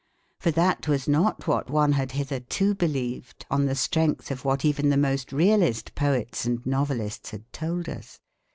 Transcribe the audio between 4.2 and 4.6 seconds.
of